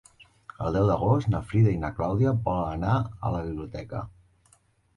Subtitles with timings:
[0.67, 2.97] El deu d'agost na Frida i na Clàudia volen anar
[3.29, 4.05] a la biblioteca.